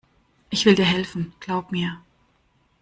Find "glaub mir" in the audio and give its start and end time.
1.39-2.01